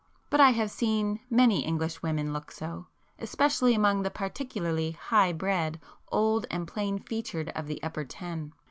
But 0.31 0.39
I 0.41 0.49
have 0.49 0.71
since 0.71 0.79
seen 0.79 1.19
many 1.29 1.63
English 1.63 2.01
women 2.01 2.33
look 2.33 2.49
so, 2.51 2.87
especially 3.19 3.75
among 3.75 4.01
the 4.01 4.09
particularly 4.09 4.93
'high 4.93 5.31
bred,' 5.33 5.79
old 6.11 6.47
and 6.49 6.67
plain 6.67 6.97
featured 6.97 7.49
of 7.49 7.67
the 7.67 7.83
"upper 7.83 8.03
ten." 8.05 8.53